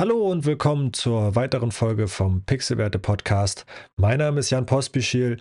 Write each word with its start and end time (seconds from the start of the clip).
Hallo 0.00 0.30
und 0.30 0.46
willkommen 0.46 0.94
zur 0.94 1.34
weiteren 1.34 1.72
Folge 1.72 2.08
vom 2.08 2.42
Pixelwerte 2.46 2.98
Podcast. 2.98 3.66
Mein 3.98 4.16
Name 4.16 4.40
ist 4.40 4.48
Jan 4.48 4.64
Pospischil 4.64 5.36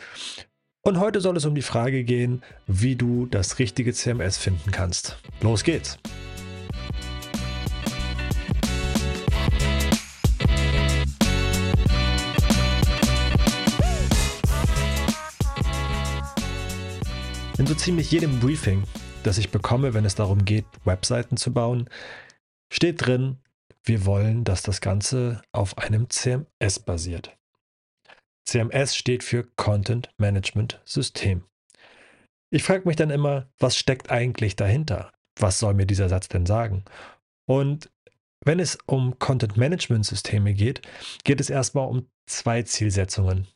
und 0.82 1.00
heute 1.00 1.22
soll 1.22 1.38
es 1.38 1.46
um 1.46 1.56
die 1.56 1.62
Frage 1.62 2.04
gehen, 2.04 2.44
wie 2.68 2.98
du 2.98 3.26
das 3.26 3.58
richtige 3.60 3.94
CMS 3.94 4.38
finden 4.38 4.72
kannst. 4.72 5.18
Los 5.40 5.64
geht's! 5.64 5.98
In 17.58 17.66
so 17.66 17.76
ziemlich 17.76 18.12
jedem 18.12 18.42
Briefing, 18.42 18.84
das 19.24 19.38
ich 19.38 19.52
bekomme, 19.52 19.94
wenn 19.94 20.04
es 20.04 20.16
darum 20.16 20.44
geht, 20.44 20.66
Webseiten 20.84 21.38
zu 21.38 21.54
bauen, 21.54 21.90
steht 22.70 23.06
drin, 23.06 23.38
wir 23.84 24.06
wollen, 24.06 24.44
dass 24.44 24.62
das 24.62 24.82
Ganze 24.82 25.42
auf 25.52 25.78
einem 25.78 26.10
CMS 26.10 26.80
basiert. 26.80 27.38
CMS 28.46 28.96
steht 28.96 29.24
für 29.24 29.44
Content 29.56 30.10
Management 30.18 30.82
System. 30.84 31.44
Ich 32.52 32.64
frage 32.64 32.88
mich 32.88 32.96
dann 32.96 33.12
immer, 33.12 33.48
was 33.60 33.78
steckt 33.78 34.10
eigentlich 34.10 34.56
dahinter? 34.56 35.12
Was 35.38 35.60
soll 35.60 35.76
mir 35.76 35.86
dieser 35.86 36.10
Satz 36.10 36.28
denn 36.28 36.46
sagen? 36.46 36.84
Und 37.46 37.92
wenn 38.44 38.60
es 38.60 38.78
um 38.86 39.20
Content 39.20 39.58
Management 39.58 40.06
Systeme 40.06 40.54
geht, 40.54 40.82
geht 41.24 41.42
es 41.42 41.50
erstmal 41.50 41.88
um 41.88 42.10
zwei 42.26 42.64
Zielsetzungen, 42.64 43.48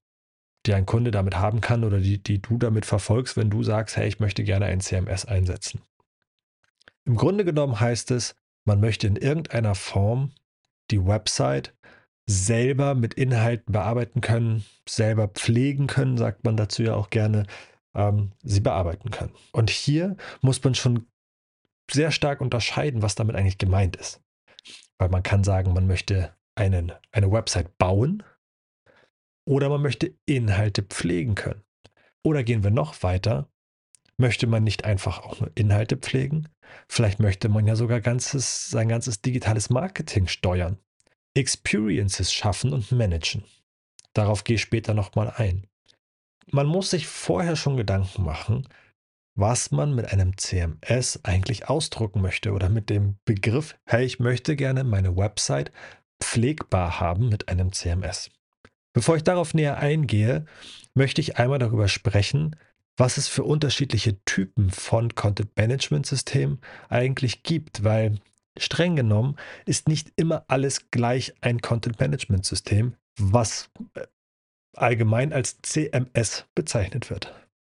die 0.66 0.74
ein 0.74 0.86
Kunde 0.86 1.12
damit 1.12 1.38
haben 1.38 1.62
kann 1.62 1.84
oder 1.84 2.00
die, 2.00 2.22
die 2.22 2.42
du 2.42 2.58
damit 2.58 2.86
verfolgst, 2.86 3.38
wenn 3.38 3.50
du 3.50 3.64
sagst, 3.64 3.98
hey, 3.98 4.08
ich 4.08 4.20
möchte 4.20 4.44
gerne 4.44 4.66
ein 4.66 4.82
CMS 4.82 5.26
einsetzen. 5.26 5.82
Im 7.06 7.16
Grunde 7.16 7.46
genommen 7.46 7.80
heißt 7.80 8.12
es, 8.12 8.36
man 8.66 8.80
möchte 8.80 9.08
in 9.08 9.16
irgendeiner 9.16 9.76
Form 9.76 10.32
die 10.92 11.06
Website 11.06 11.76
selber 12.26 12.96
mit 12.96 13.14
Inhalten 13.16 13.74
bearbeiten 13.74 14.22
können, 14.22 14.64
selber 14.88 15.28
pflegen 15.28 15.88
können, 15.88 16.18
sagt 16.18 16.44
man 16.44 16.56
dazu 16.56 16.84
ja 16.84 16.96
auch 16.96 17.10
gerne, 17.10 17.46
ähm, 17.96 18.32
sie 18.44 18.62
bearbeiten 18.62 19.12
können. 19.12 19.34
Und 19.52 19.70
hier 19.70 20.16
muss 20.42 20.64
man 20.64 20.76
schon 20.76 21.08
sehr 21.92 22.12
stark 22.12 22.42
unterscheiden, 22.42 23.02
was 23.02 23.16
damit 23.16 23.36
eigentlich 23.36 23.58
gemeint 23.58 23.96
ist. 23.98 24.22
Weil 24.98 25.10
man 25.10 25.24
kann 25.24 25.44
sagen, 25.44 25.74
man 25.74 25.88
möchte 25.88 26.34
einen, 26.56 26.94
eine 27.12 27.32
Website 27.32 27.78
bauen 27.78 28.24
oder 29.46 29.70
man 29.70 29.82
möchte 29.82 30.16
Inhalte 30.26 30.84
pflegen 30.84 31.36
können. 31.36 31.64
Oder 32.24 32.44
gehen 32.44 32.64
wir 32.64 32.72
noch 32.72 33.04
weiter, 33.04 33.50
möchte 34.18 34.48
man 34.48 34.64
nicht 34.64 34.86
einfach 34.86 35.20
auch 35.20 35.40
nur 35.40 35.52
Inhalte 35.56 35.98
pflegen? 35.98 36.48
Vielleicht 36.88 37.20
möchte 37.20 37.50
man 37.50 37.68
ja 37.68 37.76
sogar 37.76 38.02
ganzes, 38.02 38.70
sein 38.70 38.90
ganzes 38.90 39.22
digitales 39.22 39.70
Marketing 39.70 40.28
steuern, 40.28 40.78
Experiences 41.36 42.32
schaffen 42.32 42.74
und 42.74 42.92
managen. 42.92 43.44
Darauf 44.14 44.44
gehe 44.44 44.56
ich 44.56 44.62
später 44.62 44.94
nochmal 44.94 45.34
ein. 45.38 45.68
Man 46.52 46.68
muss 46.68 46.92
sich 46.92 47.08
vorher 47.08 47.56
schon 47.56 47.78
Gedanken 47.78 48.24
machen, 48.24 48.68
was 49.36 49.72
man 49.72 49.96
mit 49.96 50.12
einem 50.12 50.38
CMS 50.38 51.20
eigentlich 51.24 51.68
ausdrucken 51.70 52.22
möchte 52.22 52.52
oder 52.52 52.70
mit 52.70 52.90
dem 52.90 53.16
Begriff, 53.26 53.76
hey, 53.86 54.06
ich 54.06 54.20
möchte 54.20 54.56
gerne 54.56 54.84
meine 54.84 55.18
Website 55.18 55.72
pflegbar 56.22 57.00
haben 57.00 57.30
mit 57.30 57.50
einem 57.50 57.72
CMS. 57.72 58.30
Bevor 58.94 59.16
ich 59.16 59.24
darauf 59.24 59.56
näher 59.56 59.78
eingehe, 59.78 60.46
möchte 60.94 61.20
ich 61.22 61.38
einmal 61.38 61.58
darüber 61.58 61.88
sprechen, 61.88 62.56
was 62.98 63.18
es 63.18 63.28
für 63.28 63.44
unterschiedliche 63.44 64.24
Typen 64.26 64.70
von 64.70 65.16
Content 65.16 65.56
Management 65.58 66.06
Systemen 66.06 66.60
eigentlich 66.90 67.44
gibt, 67.44 67.84
weil 67.84 68.20
streng 68.58 68.96
genommen 68.96 69.36
ist 69.66 69.88
nicht 69.88 70.12
immer 70.16 70.46
alles 70.48 70.92
gleich 70.92 71.34
ein 71.42 71.62
Content 71.62 72.00
Management 72.00 72.46
System, 72.46 72.96
was 73.18 73.70
äh, 73.96 74.06
allgemein 74.76 75.34
als 75.34 75.62
CMS 75.62 76.46
bezeichnet 76.56 77.10
wird. 77.10 77.34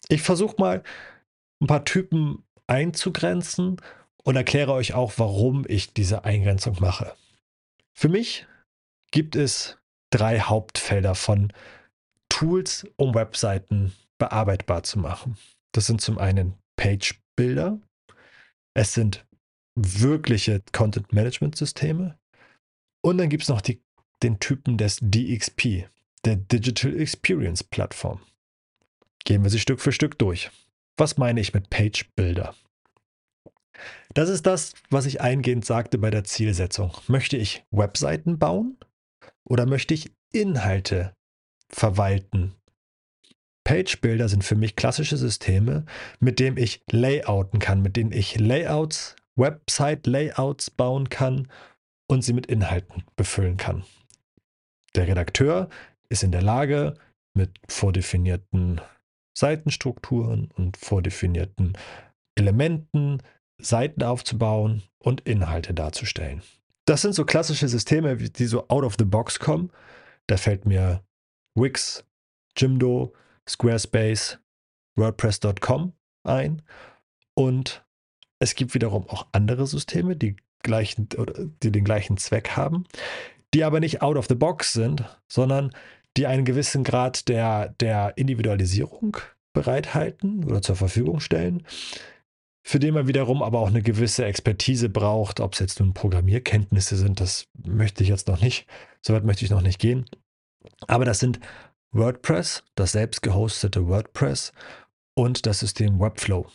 Ich 0.10 0.22
versuche 0.22 0.56
mal 0.60 0.84
ein 1.62 1.68
paar 1.68 1.86
Typen 1.86 2.44
einzugrenzen 2.68 3.78
und 4.24 4.36
erkläre 4.36 4.74
euch 4.74 4.94
auch, 4.94 5.14
warum 5.18 5.66
ich 5.68 5.94
diese 5.94 6.26
Eingrenzung 6.26 6.78
mache. 6.80 7.14
Für 7.94 8.10
mich 8.10 8.48
gibt 9.12 9.36
es 9.36 9.78
drei 10.10 10.40
Hauptfelder 10.40 11.16
von 11.16 11.54
Tools, 12.30 12.88
um 12.96 13.14
Webseiten 13.14 13.94
bearbeitbar 14.18 14.84
zu 14.84 15.00
machen. 15.00 15.38
Das 15.74 15.86
sind 15.86 16.02
zum 16.02 16.18
einen 16.18 16.56
Page-Builder, 16.76 17.80
es 18.76 18.94
sind 18.94 19.26
wirkliche 19.76 20.62
Content-Management-Systeme 20.72 22.18
und 23.02 23.18
dann 23.18 23.30
gibt 23.30 23.44
es 23.44 23.50
noch 23.50 23.62
die, 23.62 23.82
den 24.22 24.40
Typen 24.40 24.78
des 24.78 24.98
DXP, 25.02 25.88
der 26.26 26.36
Digital 26.36 27.00
Experience 27.00 27.64
Plattform. 27.64 28.22
Gehen 29.26 29.44
wir 29.44 29.50
sie 29.50 29.60
Stück 29.60 29.80
für 29.80 29.92
Stück 29.92 30.18
durch. 30.20 30.52
Was 30.98 31.18
meine 31.18 31.40
ich 31.40 31.54
mit 31.54 31.70
Page-Builder? 31.70 32.56
Das 34.14 34.30
ist 34.30 34.46
das, 34.46 34.74
was 34.90 35.06
ich 35.06 35.22
eingehend 35.22 35.66
sagte 35.66 35.98
bei 35.98 36.12
der 36.12 36.24
Zielsetzung. 36.24 36.92
Möchte 37.08 37.38
ich 37.38 37.66
Webseiten 37.72 38.38
bauen 38.38 38.78
oder 39.44 39.66
möchte 39.66 39.94
ich 39.94 40.12
Inhalte 40.32 41.16
verwalten? 41.70 42.56
Page 43.74 44.02
Builder 44.02 44.30
sind 44.30 44.44
für 44.44 44.54
mich 44.54 44.76
klassische 44.76 45.18
Systeme, 45.18 45.84
mit 46.20 46.40
denen 46.40 46.58
ich 46.58 46.84
layouten 46.92 47.58
kann, 47.58 47.82
mit 47.82 47.96
denen 47.96 48.12
ich 48.12 48.40
Layouts, 48.40 49.16
Website-Layouts 49.36 50.70
bauen 50.70 51.10
kann 51.10 51.48
und 52.06 52.24
sie 52.24 52.34
mit 52.34 52.46
Inhalten 52.46 53.04
befüllen 53.16 53.58
kann. 53.58 53.84
Der 54.94 55.08
Redakteur 55.08 55.70
ist 56.08 56.22
in 56.22 56.32
der 56.32 56.44
Lage, 56.44 56.94
mit 57.34 57.50
vordefinierten 57.68 58.80
Seitenstrukturen 59.36 60.52
und 60.56 60.78
vordefinierten 60.78 61.76
Elementen 62.36 63.24
Seiten 63.60 64.04
aufzubauen 64.04 64.84
und 65.00 65.22
Inhalte 65.22 65.74
darzustellen. 65.74 66.44
Das 66.86 67.02
sind 67.02 67.16
so 67.16 67.26
klassische 67.26 67.68
Systeme, 67.68 68.18
die 68.18 68.46
so 68.46 68.68
out 68.68 68.84
of 68.84 68.98
the 69.00 69.06
box 69.06 69.40
kommen. 69.40 69.72
Da 70.28 70.38
fällt 70.38 70.68
mir 70.68 71.04
Wix, 71.56 72.06
Jimdo, 72.56 73.16
Squarespace, 73.50 74.40
WordPress.com 74.96 75.94
ein. 76.24 76.62
Und 77.36 77.86
es 78.40 78.56
gibt 78.56 78.74
wiederum 78.74 79.08
auch 79.10 79.28
andere 79.32 79.68
Systeme, 79.68 80.16
die, 80.16 80.36
gleichen, 80.64 81.10
die 81.62 81.72
den 81.72 81.84
gleichen 81.84 82.18
Zweck 82.18 82.52
haben, 82.52 82.86
die 83.54 83.64
aber 83.64 83.80
nicht 83.80 84.02
out 84.02 84.18
of 84.18 84.28
the 84.28 84.36
box 84.36 84.74
sind, 84.74 85.04
sondern 85.28 85.74
die 86.18 86.28
einen 86.28 86.46
gewissen 86.46 86.84
Grad 86.84 87.28
der, 87.28 87.70
der 87.80 88.18
Individualisierung 88.18 89.18
bereithalten 89.54 90.44
oder 90.46 90.62
zur 90.62 90.76
Verfügung 90.76 91.20
stellen, 91.20 91.64
für 92.66 92.80
den 92.80 92.94
man 92.94 93.08
wiederum 93.08 93.44
aber 93.44 93.60
auch 93.60 93.68
eine 93.68 93.82
gewisse 93.82 94.26
Expertise 94.26 94.90
braucht. 94.90 95.40
Ob 95.40 95.54
es 95.54 95.60
jetzt 95.60 95.80
nun 95.80 95.94
Programmierkenntnisse 95.94 96.96
sind, 96.96 97.20
das 97.20 97.46
möchte 97.54 98.04
ich 98.04 98.10
jetzt 98.10 98.28
noch 98.28 98.42
nicht, 98.42 98.68
soweit 99.02 99.26
möchte 99.26 99.44
ich 99.46 99.52
noch 99.52 99.62
nicht 99.62 99.80
gehen. 99.80 100.06
Aber 100.88 101.06
das 101.06 101.20
sind 101.20 101.40
WordPress, 101.94 102.64
das 102.76 102.92
selbst 102.94 103.22
gehostete 103.22 103.88
WordPress 103.88 104.52
und 105.14 105.46
das 105.46 105.60
System 105.60 106.00
Webflow. 106.00 106.48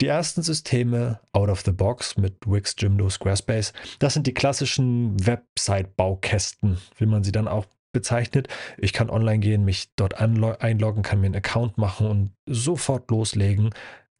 Die 0.00 0.06
ersten 0.06 0.42
Systeme 0.42 1.20
out 1.32 1.48
of 1.48 1.62
the 1.64 1.72
box 1.72 2.16
mit 2.16 2.36
Wix, 2.46 2.74
Jimdo, 2.78 3.08
Squarespace, 3.08 3.72
das 3.98 4.14
sind 4.14 4.26
die 4.26 4.34
klassischen 4.34 5.16
Website-Baukästen, 5.26 6.78
wie 6.96 7.06
man 7.06 7.24
sie 7.24 7.32
dann 7.32 7.48
auch 7.48 7.66
bezeichnet. 7.92 8.48
Ich 8.78 8.92
kann 8.92 9.08
online 9.10 9.38
gehen, 9.38 9.64
mich 9.64 9.94
dort 9.96 10.14
einloggen, 10.18 11.02
kann 11.02 11.20
mir 11.20 11.26
einen 11.26 11.36
Account 11.36 11.78
machen 11.78 12.06
und 12.06 12.32
sofort 12.46 13.10
loslegen, 13.10 13.70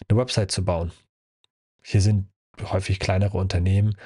eine 0.08 0.18
Website 0.18 0.50
zu 0.50 0.64
bauen. 0.64 0.92
Hier 1.82 2.00
sind 2.00 2.28
häufig 2.62 2.98
kleinere 2.98 3.36
Unternehmen, 3.36 3.96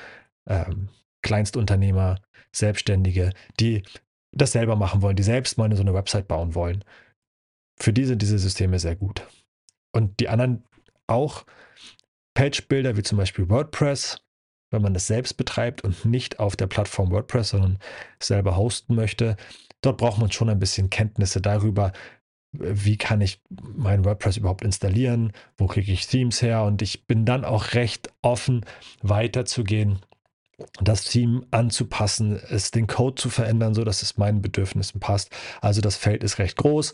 ähm, 0.47 0.89
Kleinstunternehmer, 1.23 2.21
Selbstständige, 2.53 3.33
die 3.61 3.83
das 4.33 4.53
selber 4.53 4.77
machen 4.77 5.03
wollen, 5.03 5.17
die 5.17 5.23
selbst 5.23 5.59
mal 5.59 5.75
so 5.75 5.83
eine 5.83 5.95
Website 5.95 6.29
bauen 6.29 6.55
wollen. 6.55 6.85
Für 7.81 7.93
die 7.93 8.05
sind 8.05 8.23
diese 8.23 8.39
Systeme 8.39 8.79
sehr 8.79 8.97
gut. 8.97 9.27
Und 9.93 10.21
die 10.21 10.29
anderen 10.29 10.65
auch 11.07 11.45
Page-Builder 12.35 12.97
wie 12.97 13.03
zum 13.03 13.19
Beispiel 13.19 13.49
WordPress, 13.49 14.23
wenn 14.71 14.83
man 14.83 14.95
das 14.95 15.07
selbst 15.07 15.37
betreibt 15.37 15.83
und 15.83 16.05
nicht 16.05 16.39
auf 16.39 16.55
der 16.55 16.69
Plattform 16.69 17.11
WordPress, 17.11 17.51
sondern 17.51 17.79
selber 18.23 18.57
hosten 18.57 18.95
möchte. 18.95 19.37
Dort 19.81 19.99
braucht 19.99 20.21
man 20.21 20.31
schon 20.31 20.49
ein 20.49 20.61
bisschen 20.61 20.91
Kenntnisse 20.91 21.41
darüber, 21.41 21.93
wie 22.53 22.97
kann 22.97 23.21
ich 23.21 23.43
mein 23.49 24.05
WordPress 24.05 24.37
überhaupt 24.37 24.65
installieren, 24.65 25.33
wo 25.57 25.67
kriege 25.67 25.93
ich 25.93 26.07
Themes 26.07 26.43
her 26.43 26.65
und 26.65 26.83
ich 26.83 27.07
bin 27.07 27.25
dann 27.25 27.45
auch 27.45 27.75
recht 27.75 28.13
offen 28.23 28.65
weiterzugehen 29.03 30.01
das 30.81 31.05
Team 31.05 31.47
anzupassen, 31.51 32.41
es 32.51 32.71
den 32.71 32.87
Code 32.87 33.21
zu 33.21 33.31
verändern, 33.31 33.75
so 33.75 33.85
dass 33.85 34.03
es 34.03 34.17
meinen 34.17 34.43
Bedürfnissen 34.43 35.01
passt. 35.01 35.31
Also 35.61 35.81
das 35.81 35.97
Feld 35.97 36.25
ist 36.25 36.39
recht 36.39 36.57
groß. 36.57 36.93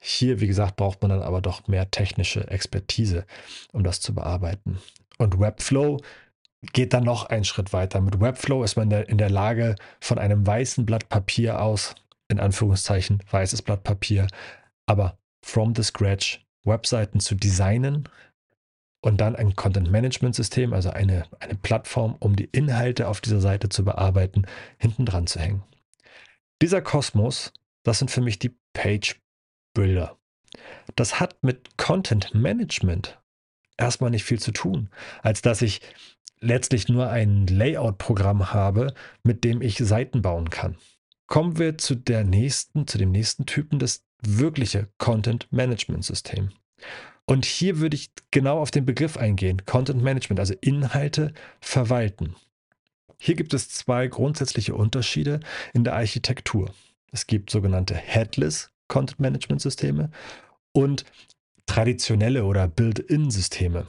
Hier, 0.00 0.40
wie 0.40 0.46
gesagt, 0.46 0.76
braucht 0.76 1.02
man 1.02 1.10
dann 1.10 1.22
aber 1.22 1.40
doch 1.40 1.66
mehr 1.68 1.90
technische 1.90 2.48
Expertise, 2.48 3.24
um 3.72 3.82
das 3.82 4.00
zu 4.00 4.14
bearbeiten. 4.14 4.78
Und 5.18 5.40
Webflow 5.40 5.98
geht 6.72 6.92
dann 6.92 7.04
noch 7.04 7.26
einen 7.26 7.44
Schritt 7.44 7.72
weiter. 7.72 8.00
Mit 8.00 8.20
Webflow 8.20 8.62
ist 8.62 8.76
man 8.76 8.90
in 8.90 9.18
der 9.18 9.30
Lage, 9.30 9.76
von 10.00 10.18
einem 10.18 10.46
weißen 10.46 10.86
Blatt 10.86 11.08
Papier 11.08 11.60
aus, 11.60 11.94
in 12.28 12.40
Anführungszeichen 12.40 13.22
weißes 13.30 13.62
Blatt 13.62 13.84
Papier, 13.84 14.26
aber 14.86 15.18
from 15.44 15.74
the 15.74 15.82
scratch 15.82 16.44
Webseiten 16.64 17.20
zu 17.20 17.34
designen 17.34 18.08
und 19.06 19.18
dann 19.18 19.36
ein 19.36 19.54
Content-Management-System, 19.54 20.72
also 20.72 20.90
eine, 20.90 21.26
eine 21.38 21.54
Plattform, 21.54 22.16
um 22.18 22.34
die 22.34 22.48
Inhalte 22.50 23.06
auf 23.06 23.20
dieser 23.20 23.40
Seite 23.40 23.68
zu 23.68 23.84
bearbeiten, 23.84 24.46
hinten 24.78 25.06
dran 25.06 25.28
zu 25.28 25.38
hängen. 25.38 25.62
Dieser 26.60 26.82
Kosmos, 26.82 27.52
das 27.84 28.00
sind 28.00 28.10
für 28.10 28.20
mich 28.20 28.40
die 28.40 28.58
Page-Builder. 28.72 30.16
Das 30.96 31.20
hat 31.20 31.36
mit 31.44 31.76
Content-Management 31.76 33.20
erstmal 33.76 34.10
nicht 34.10 34.24
viel 34.24 34.40
zu 34.40 34.50
tun, 34.50 34.90
als 35.22 35.40
dass 35.40 35.62
ich 35.62 35.82
letztlich 36.40 36.88
nur 36.88 37.08
ein 37.08 37.46
Layout-Programm 37.46 38.52
habe, 38.52 38.92
mit 39.22 39.44
dem 39.44 39.62
ich 39.62 39.78
Seiten 39.78 40.20
bauen 40.20 40.50
kann. 40.50 40.78
Kommen 41.28 41.60
wir 41.60 41.78
zu 41.78 41.94
der 41.94 42.24
nächsten, 42.24 42.88
zu 42.88 42.98
dem 42.98 43.12
nächsten 43.12 43.46
Typen, 43.46 43.78
das 43.78 44.04
wirkliche 44.20 44.88
Content 44.98 45.46
Management 45.52 46.04
System. 46.04 46.50
Und 47.26 47.44
hier 47.44 47.80
würde 47.80 47.96
ich 47.96 48.10
genau 48.30 48.60
auf 48.60 48.70
den 48.70 48.86
Begriff 48.86 49.16
eingehen, 49.16 49.64
Content 49.66 50.02
Management, 50.02 50.38
also 50.38 50.54
Inhalte 50.60 51.32
verwalten. 51.60 52.36
Hier 53.18 53.34
gibt 53.34 53.52
es 53.52 53.68
zwei 53.68 54.06
grundsätzliche 54.06 54.74
Unterschiede 54.74 55.40
in 55.72 55.84
der 55.84 55.94
Architektur. 55.94 56.72
Es 57.10 57.26
gibt 57.26 57.50
sogenannte 57.50 57.94
Headless 57.94 58.70
Content 58.88 59.20
Management 59.20 59.60
Systeme 59.60 60.10
und 60.72 61.04
traditionelle 61.66 62.44
oder 62.44 62.68
Build-in-Systeme. 62.68 63.86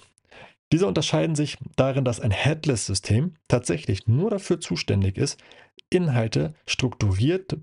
Diese 0.71 0.87
unterscheiden 0.87 1.35
sich 1.35 1.57
darin, 1.75 2.03
dass 2.03 2.19
ein 2.19 2.31
Headless-System 2.31 3.35
tatsächlich 3.47 4.07
nur 4.07 4.31
dafür 4.31 4.59
zuständig 4.59 5.17
ist, 5.17 5.39
Inhalte 5.89 6.53
strukturiert 6.65 7.57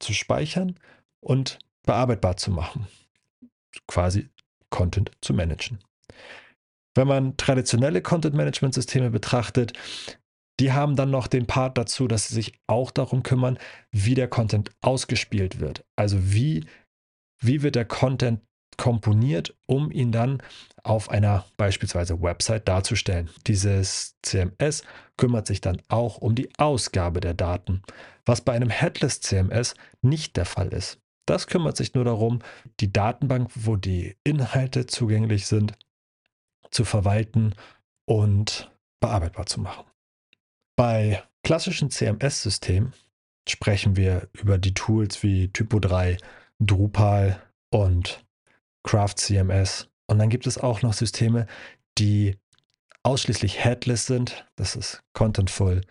zu 0.00 0.12
speichern 0.12 0.76
und 1.20 1.58
bearbeitbar 1.84 2.36
zu 2.36 2.50
machen. 2.50 2.88
Quasi 3.86 4.28
Content 4.74 5.12
zu 5.20 5.34
managen. 5.34 5.78
Wenn 6.96 7.06
man 7.06 7.36
traditionelle 7.36 8.02
Content-Management-Systeme 8.02 9.10
betrachtet, 9.10 9.72
die 10.58 10.72
haben 10.72 10.96
dann 10.96 11.12
noch 11.12 11.28
den 11.28 11.46
Part 11.46 11.78
dazu, 11.78 12.08
dass 12.08 12.26
sie 12.26 12.34
sich 12.34 12.54
auch 12.66 12.90
darum 12.90 13.22
kümmern, 13.22 13.56
wie 13.92 14.14
der 14.14 14.26
Content 14.26 14.72
ausgespielt 14.80 15.60
wird. 15.60 15.84
Also 15.94 16.32
wie, 16.32 16.66
wie 17.40 17.62
wird 17.62 17.76
der 17.76 17.84
Content 17.84 18.40
komponiert, 18.76 19.54
um 19.66 19.92
ihn 19.92 20.10
dann 20.10 20.42
auf 20.82 21.08
einer 21.08 21.44
beispielsweise 21.56 22.20
Website 22.20 22.66
darzustellen. 22.66 23.30
Dieses 23.46 24.16
CMS 24.22 24.82
kümmert 25.16 25.46
sich 25.46 25.60
dann 25.60 25.80
auch 25.86 26.18
um 26.18 26.34
die 26.34 26.48
Ausgabe 26.58 27.20
der 27.20 27.34
Daten, 27.34 27.82
was 28.26 28.40
bei 28.40 28.54
einem 28.54 28.70
Headless 28.70 29.20
CMS 29.20 29.76
nicht 30.02 30.36
der 30.36 30.46
Fall 30.46 30.72
ist. 30.72 30.98
Das 31.26 31.46
kümmert 31.46 31.76
sich 31.76 31.94
nur 31.94 32.04
darum, 32.04 32.40
die 32.80 32.92
Datenbank, 32.92 33.50
wo 33.54 33.76
die 33.76 34.16
Inhalte 34.24 34.86
zugänglich 34.86 35.46
sind, 35.46 35.72
zu 36.70 36.84
verwalten 36.84 37.54
und 38.06 38.70
bearbeitbar 39.00 39.46
zu 39.46 39.60
machen. 39.60 39.84
Bei 40.76 41.22
klassischen 41.42 41.90
CMS-Systemen 41.90 42.92
sprechen 43.48 43.96
wir 43.96 44.28
über 44.32 44.58
die 44.58 44.74
Tools 44.74 45.22
wie 45.22 45.46
Typo3, 45.46 46.18
Drupal 46.60 47.42
und 47.70 48.24
Craft 48.82 49.14
CMS. 49.16 49.88
Und 50.06 50.18
dann 50.18 50.28
gibt 50.28 50.46
es 50.46 50.58
auch 50.58 50.82
noch 50.82 50.92
Systeme, 50.92 51.46
die 51.98 52.36
ausschließlich 53.02 53.62
headless 53.62 54.06
sind. 54.06 54.46
Das 54.56 54.76
ist 54.76 55.02
Contentful, 55.12 55.82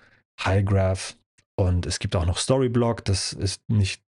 Highgraph 0.43 1.15
und 1.55 1.85
es 1.85 1.99
gibt 1.99 2.15
auch 2.15 2.25
noch 2.25 2.37
Storyblock. 2.37 3.05
Das 3.05 3.33
ist 3.33 3.61
nicht 3.69 4.03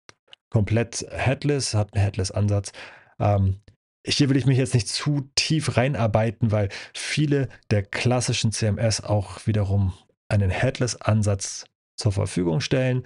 komplett 0.52 1.06
headless, 1.10 1.72
hat 1.72 1.94
einen 1.94 2.04
Headless-Ansatz. 2.04 2.72
Ähm, 3.18 3.60
hier 4.04 4.28
will 4.28 4.36
ich 4.36 4.44
mich 4.44 4.58
jetzt 4.58 4.74
nicht 4.74 4.88
zu 4.88 5.30
tief 5.34 5.78
reinarbeiten, 5.78 6.50
weil 6.52 6.68
viele 6.92 7.48
der 7.70 7.82
klassischen 7.82 8.52
CMS 8.52 9.00
auch 9.00 9.46
wiederum 9.46 9.94
einen 10.28 10.50
Headless-Ansatz 10.50 11.64
zur 11.96 12.12
Verfügung 12.12 12.60
stellen. 12.60 13.04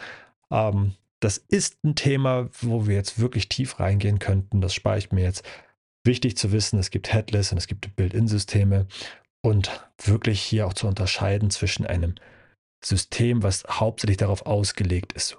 Ähm, 0.50 0.94
das 1.20 1.38
ist 1.38 1.84
ein 1.84 1.94
Thema, 1.94 2.48
wo 2.60 2.88
wir 2.88 2.96
jetzt 2.96 3.20
wirklich 3.20 3.48
tief 3.48 3.78
reingehen 3.78 4.18
könnten. 4.18 4.60
Das 4.60 4.74
spare 4.74 4.98
ich 4.98 5.12
mir 5.12 5.22
jetzt 5.22 5.44
wichtig 6.04 6.36
zu 6.36 6.50
wissen, 6.50 6.80
es 6.80 6.90
gibt 6.90 7.12
Headless 7.12 7.52
und 7.52 7.58
es 7.58 7.68
gibt 7.68 7.94
Build-in-Systeme 7.94 8.86
und 9.40 9.70
wirklich 10.02 10.40
hier 10.42 10.66
auch 10.66 10.74
zu 10.74 10.88
unterscheiden 10.88 11.50
zwischen 11.50 11.86
einem 11.86 12.16
System, 12.84 13.44
was 13.44 13.64
hauptsächlich 13.68 14.16
darauf 14.16 14.46
ausgelegt 14.46 15.12
ist, 15.12 15.38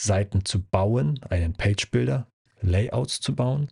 Seiten 0.00 0.44
zu 0.44 0.62
bauen, 0.62 1.20
einen 1.28 1.54
Page-Builder, 1.54 2.30
Layouts 2.60 3.20
zu 3.20 3.34
bauen 3.34 3.70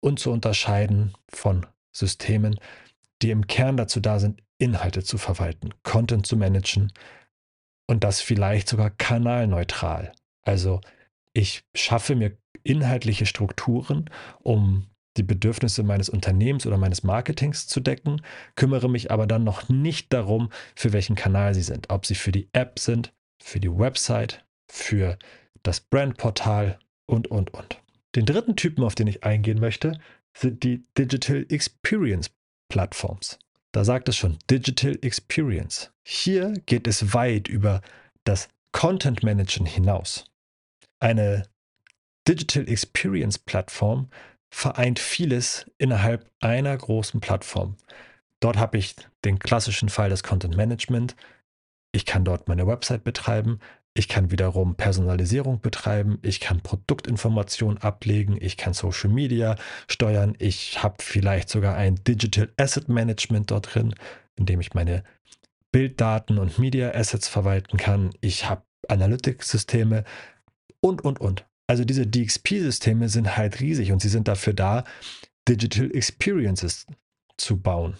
und 0.00 0.18
zu 0.18 0.30
unterscheiden 0.30 1.14
von 1.28 1.66
Systemen, 1.92 2.58
die 3.22 3.30
im 3.30 3.46
Kern 3.46 3.76
dazu 3.76 4.00
da 4.00 4.18
sind, 4.18 4.42
Inhalte 4.58 5.02
zu 5.02 5.18
verwalten, 5.18 5.74
Content 5.82 6.26
zu 6.26 6.36
managen 6.36 6.92
und 7.86 8.04
das 8.04 8.20
vielleicht 8.20 8.68
sogar 8.68 8.90
kanalneutral. 8.90 10.12
Also 10.42 10.80
ich 11.32 11.64
schaffe 11.74 12.14
mir 12.14 12.36
inhaltliche 12.62 13.26
Strukturen, 13.26 14.10
um 14.40 14.88
die 15.16 15.22
Bedürfnisse 15.22 15.82
meines 15.82 16.08
Unternehmens 16.08 16.66
oder 16.66 16.76
meines 16.76 17.02
Marketings 17.02 17.66
zu 17.66 17.80
decken, 17.80 18.22
kümmere 18.54 18.88
mich 18.88 19.10
aber 19.10 19.26
dann 19.26 19.44
noch 19.44 19.68
nicht 19.68 20.12
darum, 20.12 20.50
für 20.76 20.92
welchen 20.92 21.16
Kanal 21.16 21.54
sie 21.54 21.62
sind. 21.62 21.90
Ob 21.90 22.06
sie 22.06 22.14
für 22.14 22.32
die 22.32 22.48
App 22.52 22.78
sind, 22.78 23.12
für 23.42 23.60
die 23.60 23.70
Website, 23.70 24.44
für 24.70 25.18
das 25.62 25.80
Brandportal 25.80 26.78
und, 27.06 27.28
und, 27.28 27.52
und. 27.54 27.80
Den 28.14 28.26
dritten 28.26 28.56
Typen, 28.56 28.84
auf 28.84 28.94
den 28.94 29.06
ich 29.06 29.24
eingehen 29.24 29.60
möchte, 29.60 29.98
sind 30.34 30.62
die 30.62 30.84
Digital 30.96 31.46
Experience 31.48 32.30
Plattforms. 32.68 33.38
Da 33.72 33.84
sagt 33.84 34.08
es 34.08 34.16
schon, 34.16 34.38
Digital 34.50 34.98
Experience. 35.02 35.90
Hier 36.02 36.54
geht 36.66 36.86
es 36.86 37.12
weit 37.12 37.48
über 37.48 37.82
das 38.24 38.48
Content 38.72 39.22
Managen 39.22 39.66
hinaus. 39.66 40.24
Eine 41.00 41.44
Digital 42.26 42.68
Experience 42.68 43.38
Plattform 43.38 44.08
vereint 44.50 44.98
vieles 44.98 45.66
innerhalb 45.78 46.30
einer 46.40 46.76
großen 46.76 47.20
Plattform. 47.20 47.76
Dort 48.40 48.56
habe 48.56 48.78
ich 48.78 48.96
den 49.24 49.38
klassischen 49.38 49.88
Fall 49.88 50.10
des 50.10 50.22
Content 50.22 50.56
Management. 50.56 51.16
Ich 51.92 52.06
kann 52.06 52.24
dort 52.24 52.48
meine 52.48 52.66
Website 52.66 53.04
betreiben. 53.04 53.60
Ich 53.98 54.06
kann 54.06 54.30
wiederum 54.30 54.76
Personalisierung 54.76 55.60
betreiben. 55.60 56.20
Ich 56.22 56.38
kann 56.38 56.60
Produktinformationen 56.60 57.78
ablegen. 57.78 58.38
Ich 58.40 58.56
kann 58.56 58.72
Social 58.72 59.10
Media 59.10 59.56
steuern. 59.88 60.36
Ich 60.38 60.84
habe 60.84 60.98
vielleicht 61.00 61.48
sogar 61.48 61.74
ein 61.74 61.96
Digital 62.04 62.48
Asset 62.56 62.88
Management 62.88 63.50
dort 63.50 63.74
drin, 63.74 63.96
in 64.36 64.46
dem 64.46 64.60
ich 64.60 64.72
meine 64.72 65.02
Bilddaten 65.72 66.38
und 66.38 66.60
Media 66.60 66.92
Assets 66.94 67.26
verwalten 67.26 67.76
kann. 67.76 68.10
Ich 68.20 68.48
habe 68.48 68.62
Analytics-Systeme 68.86 70.04
und, 70.80 71.02
und, 71.02 71.20
und. 71.20 71.44
Also 71.66 71.84
diese 71.84 72.06
DXP-Systeme 72.06 73.08
sind 73.08 73.36
halt 73.36 73.58
riesig 73.58 73.90
und 73.90 74.00
sie 74.00 74.08
sind 74.08 74.28
dafür 74.28 74.52
da, 74.52 74.84
Digital 75.48 75.90
Experiences 75.92 76.86
zu 77.36 77.60
bauen. 77.60 77.96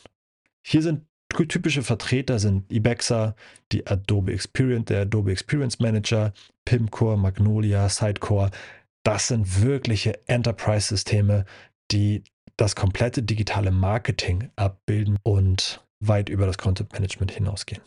Hier 0.65 0.83
sind 0.83 1.08
typische 1.29 1.83
Vertreter 1.83 2.39
sind 2.39 2.71
Ibexa, 2.73 3.35
die 3.73 3.87
Adobe 3.87 4.33
Experience, 4.33 4.87
der 4.87 5.03
Adobe 5.03 5.33
Experience 5.33 5.79
Manager, 5.79 6.33
Pimcore, 6.65 7.19
Magnolia, 7.19 7.89
Sidecore. 7.89 8.51
Das 9.05 9.29
sind 9.29 9.63
wirkliche 9.63 10.21
Enterprise-Systeme, 10.27 11.45
die 11.91 12.23
das 12.57 12.75
komplette 12.75 13.23
digitale 13.23 13.71
Marketing 13.71 14.51
abbilden 14.57 15.19
und 15.23 15.85
weit 16.01 16.29
über 16.29 16.47
das 16.47 16.59
Content 16.59 16.93
Management 16.93 17.31
hinausgehen. 17.31 17.83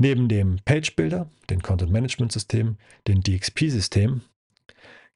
Neben 0.00 0.28
dem 0.28 0.60
Page 0.64 0.94
Builder, 0.94 1.28
dem 1.50 1.60
Content 1.60 1.90
Management 1.90 2.32
System, 2.32 2.76
dem 3.08 3.20
DXP-System, 3.20 4.22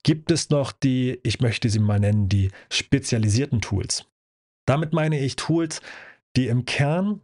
gibt 0.02 0.30
es 0.30 0.50
noch 0.50 0.72
die, 0.72 1.20
ich 1.22 1.40
möchte 1.40 1.70
sie 1.70 1.78
mal 1.78 2.00
nennen, 2.00 2.28
die 2.28 2.50
spezialisierten 2.70 3.60
Tools. 3.60 4.06
Damit 4.66 4.92
meine 4.92 5.20
ich 5.20 5.36
Tools, 5.36 5.80
die 6.36 6.48
im 6.48 6.64
Kern 6.64 7.20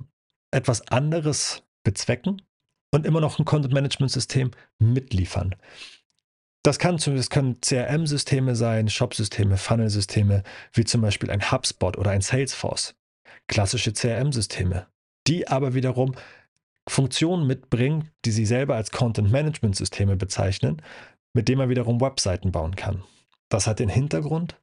etwas 0.50 0.86
anderes 0.88 1.62
bezwecken 1.82 2.42
und 2.90 3.06
immer 3.06 3.20
noch 3.20 3.38
ein 3.38 3.44
Content-Management-System 3.44 4.50
mitliefern. 4.78 5.54
Das, 6.62 6.78
kann, 6.78 6.96
das 6.96 7.30
können 7.30 7.60
CRM-Systeme 7.60 8.56
sein, 8.56 8.88
Shop-Systeme, 8.88 9.56
Funnel-Systeme, 9.56 10.42
wie 10.72 10.84
zum 10.84 11.00
Beispiel 11.00 11.30
ein 11.30 11.50
HubSpot 11.50 11.96
oder 11.96 12.10
ein 12.10 12.20
Salesforce. 12.20 12.94
Klassische 13.46 13.92
CRM-Systeme, 13.92 14.86
die 15.26 15.48
aber 15.48 15.74
wiederum 15.74 16.14
Funktionen 16.88 17.46
mitbringen, 17.46 18.10
die 18.24 18.30
sie 18.30 18.46
selber 18.46 18.74
als 18.76 18.90
Content-Management-Systeme 18.90 20.16
bezeichnen, 20.16 20.82
mit 21.32 21.48
dem 21.48 21.58
man 21.58 21.68
wiederum 21.68 22.00
Webseiten 22.00 22.52
bauen 22.52 22.76
kann. 22.76 23.04
Das 23.48 23.66
hat 23.66 23.78
den 23.78 23.88
Hintergrund, 23.88 24.60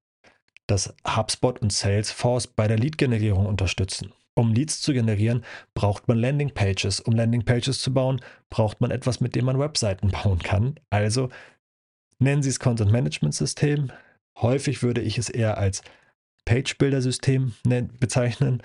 dass 0.68 0.94
HubSpot 1.08 1.60
und 1.60 1.72
Salesforce 1.72 2.48
bei 2.48 2.68
der 2.68 2.78
Lead-Generierung 2.78 3.46
unterstützen. 3.46 4.12
Um 4.38 4.54
Leads 4.54 4.82
zu 4.82 4.94
generieren, 4.94 5.44
braucht 5.74 6.08
man 6.08 6.18
Landingpages. 6.18 7.00
Um 7.00 7.16
Landingpages 7.16 7.80
zu 7.80 7.94
bauen, 7.94 8.22
braucht 8.50 8.82
man 8.82 8.92
etwas, 8.92 9.22
mit 9.22 9.34
dem 9.34 9.46
man 9.46 9.60
Webseiten 9.60 10.10
bauen 10.12 10.40
kann. 10.40 10.76
Also 10.90 11.30
nennen 12.20 12.44
Sie 12.44 12.50
es 12.50 12.60
Content 12.60 12.92
Management 12.92 13.34
System. 13.34 13.92
Häufig 14.38 14.84
würde 14.84 15.02
ich 15.02 15.18
es 15.18 15.30
eher 15.30 15.58
als 15.58 15.82
Page 16.44 16.78
Builder 16.78 17.02
System 17.02 17.54
bezeichnen. 18.00 18.62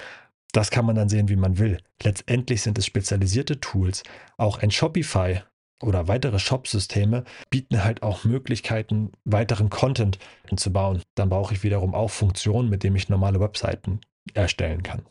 Das 0.53 0.73
kann 0.73 0.85
man 0.85 0.97
dann 0.97 1.09
sehen, 1.09 1.29
wie 1.29 1.37
man 1.37 1.59
will. 1.59 1.79
Letztendlich 2.03 2.63
sind 2.63 2.77
es 2.77 2.87
spezialisierte 2.87 3.61
Tools. 3.61 4.03
Auch 4.37 4.59
ein 4.59 4.73
Shopify 4.73 5.43
oder 5.81 6.09
weitere 6.09 6.41
Shop-Systeme 6.41 7.25
bieten 7.49 7.85
halt 7.85 8.03
auch 8.03 8.25
Möglichkeiten, 8.25 9.13
weiteren 9.25 9.71
Content 9.71 10.19
zu 10.57 10.73
bauen. 10.73 11.01
Dann 11.15 11.29
brauche 11.29 11.55
ich 11.55 11.63
wiederum 11.63 11.95
auch 11.95 12.11
Funktionen, 12.11 12.69
mit 12.69 12.83
denen 12.83 12.97
ich 12.97 13.09
normale 13.09 13.39
Webseiten 13.39 14.01
erstellen 14.35 14.83
kann. 14.83 15.07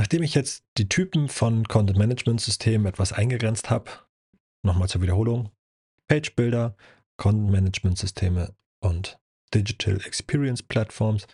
Nachdem 0.00 0.22
ich 0.22 0.34
jetzt 0.34 0.64
die 0.78 0.88
Typen 0.88 1.28
von 1.28 1.68
Content 1.68 1.98
Management 1.98 2.40
Systemen 2.40 2.86
etwas 2.86 3.12
eingegrenzt 3.12 3.68
habe, 3.68 3.90
nochmal 4.62 4.88
zur 4.88 5.02
Wiederholung, 5.02 5.50
Page 6.08 6.34
Builder, 6.34 6.74
Content 7.18 7.50
Management 7.50 7.98
Systeme 7.98 8.54
und 8.80 9.18
Digital 9.52 10.00
Experience 10.06 10.62
Platforms, 10.62 11.26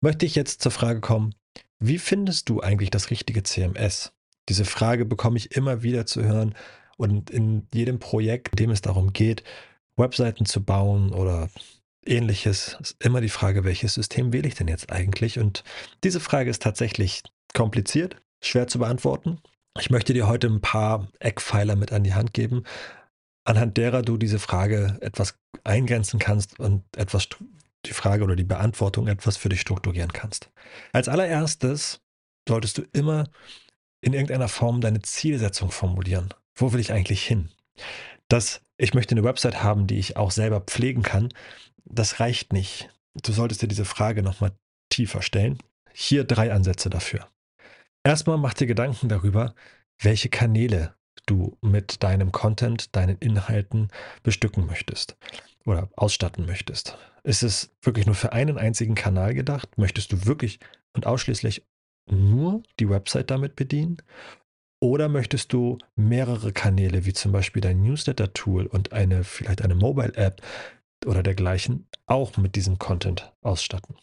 möchte 0.00 0.24
ich 0.24 0.34
jetzt 0.34 0.62
zur 0.62 0.72
Frage 0.72 1.02
kommen, 1.02 1.34
wie 1.78 1.98
findest 1.98 2.48
du 2.48 2.62
eigentlich 2.62 2.88
das 2.88 3.10
richtige 3.10 3.42
CMS? 3.42 4.14
Diese 4.48 4.64
Frage 4.64 5.04
bekomme 5.04 5.36
ich 5.36 5.54
immer 5.54 5.82
wieder 5.82 6.06
zu 6.06 6.22
hören 6.22 6.54
und 6.96 7.28
in 7.28 7.68
jedem 7.74 7.98
Projekt, 7.98 8.48
in 8.52 8.56
dem 8.56 8.70
es 8.70 8.80
darum 8.80 9.12
geht, 9.12 9.44
Webseiten 9.98 10.46
zu 10.46 10.64
bauen 10.64 11.12
oder 11.12 11.50
ähnliches, 12.06 12.78
ist 12.80 12.96
immer 13.04 13.20
die 13.20 13.28
Frage, 13.28 13.64
welches 13.64 13.92
System 13.92 14.32
wähle 14.32 14.48
ich 14.48 14.54
denn 14.54 14.68
jetzt 14.68 14.90
eigentlich? 14.90 15.38
Und 15.38 15.64
diese 16.02 16.20
Frage 16.20 16.48
ist 16.48 16.62
tatsächlich 16.62 17.24
kompliziert, 17.54 18.16
schwer 18.42 18.66
zu 18.66 18.78
beantworten. 18.78 19.40
Ich 19.78 19.90
möchte 19.90 20.12
dir 20.12 20.26
heute 20.26 20.48
ein 20.48 20.60
paar 20.60 21.08
Eckpfeiler 21.20 21.76
mit 21.76 21.92
an 21.92 22.04
die 22.04 22.14
Hand 22.14 22.34
geben, 22.34 22.64
anhand 23.44 23.76
derer 23.76 24.02
du 24.02 24.16
diese 24.16 24.38
Frage 24.38 24.98
etwas 25.00 25.38
eingrenzen 25.64 26.18
kannst 26.18 26.58
und 26.58 26.84
etwas 26.96 27.28
die 27.86 27.92
Frage 27.92 28.24
oder 28.24 28.36
die 28.36 28.44
Beantwortung 28.44 29.06
etwas 29.08 29.36
für 29.36 29.48
dich 29.48 29.60
strukturieren 29.60 30.12
kannst. 30.12 30.50
Als 30.92 31.08
allererstes 31.08 32.00
solltest 32.48 32.78
du 32.78 32.82
immer 32.92 33.28
in 34.02 34.12
irgendeiner 34.12 34.48
Form 34.48 34.80
deine 34.80 35.02
Zielsetzung 35.02 35.70
formulieren. 35.70 36.34
Wo 36.54 36.72
will 36.72 36.80
ich 36.80 36.92
eigentlich 36.92 37.22
hin? 37.22 37.50
Das, 38.28 38.60
ich 38.76 38.94
möchte 38.94 39.14
eine 39.14 39.24
Website 39.24 39.62
haben, 39.62 39.86
die 39.86 39.98
ich 39.98 40.16
auch 40.16 40.30
selber 40.30 40.60
pflegen 40.60 41.02
kann, 41.02 41.32
das 41.84 42.20
reicht 42.20 42.52
nicht. 42.52 42.88
Du 43.22 43.32
solltest 43.32 43.62
dir 43.62 43.68
diese 43.68 43.84
Frage 43.84 44.22
nochmal 44.22 44.52
tiefer 44.90 45.22
stellen. 45.22 45.58
Hier 45.92 46.24
drei 46.24 46.52
Ansätze 46.52 46.90
dafür. 46.90 47.26
Erstmal 48.02 48.38
mach 48.38 48.54
dir 48.54 48.66
Gedanken 48.66 49.08
darüber, 49.08 49.54
welche 50.00 50.30
Kanäle 50.30 50.94
du 51.26 51.58
mit 51.60 52.02
deinem 52.02 52.32
Content, 52.32 52.96
deinen 52.96 53.18
Inhalten 53.18 53.88
bestücken 54.22 54.66
möchtest 54.66 55.16
oder 55.66 55.90
ausstatten 55.96 56.46
möchtest. 56.46 56.96
Ist 57.22 57.42
es 57.42 57.70
wirklich 57.82 58.06
nur 58.06 58.14
für 58.14 58.32
einen 58.32 58.56
einzigen 58.56 58.94
Kanal 58.94 59.34
gedacht? 59.34 59.76
Möchtest 59.76 60.12
du 60.12 60.24
wirklich 60.24 60.60
und 60.94 61.06
ausschließlich 61.06 61.66
nur 62.10 62.62
die 62.78 62.88
Website 62.88 63.30
damit 63.30 63.54
bedienen? 63.54 63.98
Oder 64.82 65.10
möchtest 65.10 65.52
du 65.52 65.76
mehrere 65.94 66.52
Kanäle, 66.52 67.04
wie 67.04 67.12
zum 67.12 67.32
Beispiel 67.32 67.60
dein 67.60 67.82
Newsletter-Tool 67.82 68.66
und 68.66 68.94
eine, 68.94 69.24
vielleicht 69.24 69.60
eine 69.60 69.74
Mobile-App 69.74 70.40
oder 71.04 71.22
dergleichen, 71.22 71.86
auch 72.06 72.38
mit 72.38 72.56
diesem 72.56 72.78
Content 72.78 73.30
ausstatten? 73.42 73.96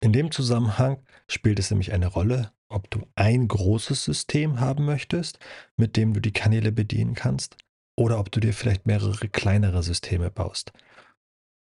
In 0.00 0.12
dem 0.12 0.32
Zusammenhang 0.32 1.00
spielt 1.28 1.60
es 1.60 1.70
nämlich 1.70 1.92
eine 1.92 2.08
Rolle, 2.08 2.52
ob 2.68 2.90
du 2.90 3.06
ein 3.14 3.48
großes 3.48 4.04
System 4.04 4.60
haben 4.60 4.84
möchtest, 4.84 5.38
mit 5.76 5.96
dem 5.96 6.12
du 6.12 6.20
die 6.20 6.32
Kanäle 6.32 6.72
bedienen 6.72 7.14
kannst, 7.14 7.56
oder 7.96 8.18
ob 8.18 8.30
du 8.30 8.40
dir 8.40 8.52
vielleicht 8.52 8.86
mehrere 8.86 9.28
kleinere 9.28 9.82
Systeme 9.82 10.30
baust. 10.30 10.72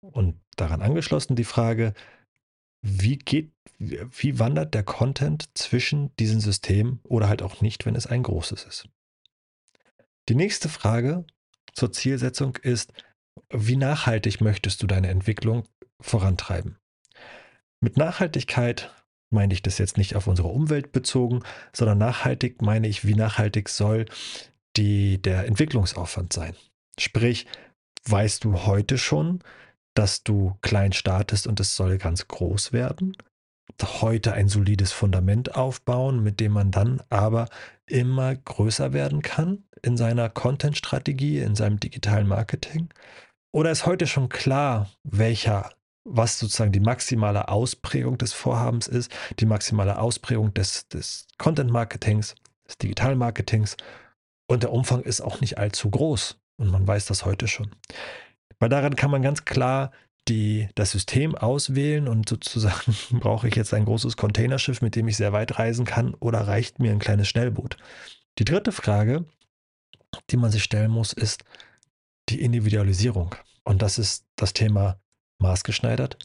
Und 0.01 0.39
daran 0.55 0.81
angeschlossen 0.81 1.35
die 1.35 1.43
Frage, 1.43 1.93
wie 2.81 3.17
geht, 3.17 3.51
wie 3.77 4.39
wandert 4.39 4.73
der 4.73 4.83
Content 4.83 5.49
zwischen 5.57 6.13
diesen 6.17 6.41
Systemen 6.41 6.99
oder 7.03 7.29
halt 7.29 7.41
auch 7.41 7.61
nicht, 7.61 7.85
wenn 7.85 7.95
es 7.95 8.07
ein 8.07 8.23
großes 8.23 8.65
ist? 8.65 8.89
Die 10.29 10.35
nächste 10.35 10.69
Frage 10.69 11.25
zur 11.73 11.91
Zielsetzung 11.91 12.55
ist, 12.57 12.91
wie 13.49 13.77
nachhaltig 13.77 14.41
möchtest 14.41 14.81
du 14.83 14.87
deine 14.87 15.09
Entwicklung 15.09 15.67
vorantreiben? 15.99 16.77
Mit 17.79 17.97
Nachhaltigkeit 17.97 18.93
meine 19.33 19.53
ich 19.53 19.61
das 19.61 19.77
jetzt 19.77 19.97
nicht 19.97 20.15
auf 20.15 20.27
unsere 20.27 20.47
Umwelt 20.47 20.91
bezogen, 20.91 21.41
sondern 21.73 21.97
nachhaltig 21.97 22.61
meine 22.61 22.87
ich, 22.87 23.05
wie 23.05 23.15
nachhaltig 23.15 23.69
soll 23.69 24.05
die, 24.77 25.21
der 25.21 25.45
Entwicklungsaufwand 25.47 26.33
sein. 26.33 26.55
Sprich, 26.99 27.47
weißt 28.05 28.43
du 28.43 28.65
heute 28.65 28.97
schon, 28.97 29.39
dass 29.93 30.23
du 30.23 30.57
klein 30.61 30.93
startest 30.93 31.47
und 31.47 31.59
es 31.59 31.75
soll 31.75 31.97
ganz 31.97 32.27
groß 32.27 32.73
werden? 32.73 33.15
Heute 33.81 34.33
ein 34.33 34.49
solides 34.49 34.91
Fundament 34.91 35.55
aufbauen, 35.55 36.21
mit 36.21 36.39
dem 36.39 36.51
man 36.51 36.71
dann 36.71 37.01
aber 37.09 37.49
immer 37.87 38.35
größer 38.35 38.93
werden 38.93 39.21
kann 39.21 39.63
in 39.81 39.97
seiner 39.97 40.29
Content-Strategie, 40.29 41.39
in 41.39 41.55
seinem 41.55 41.79
digitalen 41.79 42.27
Marketing? 42.27 42.89
Oder 43.51 43.71
ist 43.71 43.85
heute 43.85 44.07
schon 44.07 44.29
klar, 44.29 44.89
welcher, 45.03 45.71
was 46.05 46.39
sozusagen 46.39 46.71
die 46.71 46.79
maximale 46.79 47.47
Ausprägung 47.47 48.17
des 48.17 48.33
Vorhabens 48.33 48.87
ist, 48.87 49.11
die 49.39 49.45
maximale 49.45 49.99
Ausprägung 49.99 50.53
des, 50.53 50.87
des 50.89 51.27
Content-Marketings, 51.37 52.35
des 52.67 52.77
Digital-Marketings 52.77 53.77
und 54.47 54.63
der 54.63 54.71
Umfang 54.71 55.01
ist 55.01 55.21
auch 55.21 55.41
nicht 55.41 55.57
allzu 55.57 55.89
groß. 55.89 56.37
Und 56.57 56.71
man 56.71 56.87
weiß 56.87 57.05
das 57.05 57.25
heute 57.25 57.47
schon. 57.47 57.71
Weil 58.59 58.69
daran 58.69 58.95
kann 58.95 59.11
man 59.11 59.21
ganz 59.21 59.45
klar 59.45 59.91
die, 60.27 60.69
das 60.75 60.91
System 60.91 61.35
auswählen 61.35 62.07
und 62.07 62.29
sozusagen 62.29 62.95
brauche 63.19 63.47
ich 63.47 63.55
jetzt 63.55 63.73
ein 63.73 63.85
großes 63.85 64.15
Containerschiff, 64.15 64.81
mit 64.81 64.95
dem 64.95 65.07
ich 65.07 65.17
sehr 65.17 65.33
weit 65.33 65.59
reisen 65.59 65.85
kann 65.85 66.13
oder 66.15 66.47
reicht 66.47 66.79
mir 66.79 66.91
ein 66.91 66.99
kleines 66.99 67.27
Schnellboot? 67.27 67.77
Die 68.39 68.45
dritte 68.45 68.71
Frage, 68.71 69.25
die 70.29 70.37
man 70.37 70.51
sich 70.51 70.63
stellen 70.63 70.91
muss, 70.91 71.13
ist 71.13 71.43
die 72.29 72.41
Individualisierung. 72.41 73.35
Und 73.63 73.81
das 73.81 73.97
ist 73.97 74.25
das 74.35 74.53
Thema 74.53 74.99
maßgeschneidert 75.43 76.17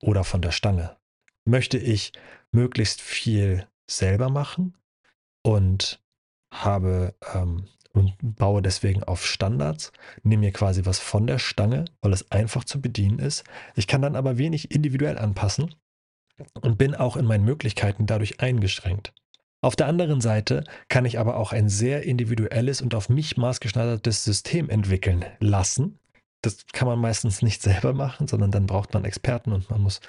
oder 0.00 0.22
von 0.22 0.40
der 0.40 0.52
Stange. 0.52 0.96
Möchte 1.44 1.78
ich 1.78 2.12
möglichst 2.52 3.00
viel 3.00 3.66
selber 3.90 4.28
machen 4.30 4.76
und 5.42 6.00
habe 6.52 7.14
ähm, 7.34 7.66
und 7.92 8.14
baue 8.20 8.62
deswegen 8.62 9.02
auf 9.02 9.26
Standards, 9.26 9.90
nehme 10.22 10.42
mir 10.42 10.52
quasi 10.52 10.84
was 10.84 10.98
von 10.98 11.26
der 11.26 11.38
Stange, 11.38 11.86
weil 12.02 12.12
es 12.12 12.30
einfach 12.30 12.64
zu 12.64 12.80
bedienen 12.80 13.18
ist. 13.18 13.44
Ich 13.74 13.86
kann 13.86 14.02
dann 14.02 14.16
aber 14.16 14.38
wenig 14.38 14.70
individuell 14.70 15.18
anpassen 15.18 15.74
und 16.60 16.76
bin 16.76 16.94
auch 16.94 17.16
in 17.16 17.24
meinen 17.24 17.44
Möglichkeiten 17.44 18.06
dadurch 18.06 18.40
eingeschränkt. 18.40 19.14
Auf 19.62 19.76
der 19.76 19.86
anderen 19.86 20.20
Seite 20.20 20.64
kann 20.88 21.06
ich 21.06 21.18
aber 21.18 21.36
auch 21.36 21.52
ein 21.52 21.68
sehr 21.68 22.02
individuelles 22.02 22.82
und 22.82 22.94
auf 22.94 23.08
mich 23.08 23.36
maßgeschneidertes 23.36 24.22
System 24.22 24.68
entwickeln 24.68 25.24
lassen. 25.40 25.98
Das 26.42 26.66
kann 26.72 26.88
man 26.88 26.98
meistens 26.98 27.42
nicht 27.42 27.62
selber 27.62 27.92
machen, 27.92 28.28
sondern 28.28 28.50
dann 28.50 28.66
braucht 28.66 28.94
man 28.94 29.04
Experten 29.04 29.52
und 29.52 29.70
man 29.70 29.80
muss 29.80 30.00